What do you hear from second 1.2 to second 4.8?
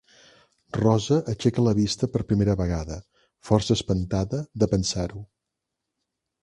aixeca la vista per primera vegada, força espantada de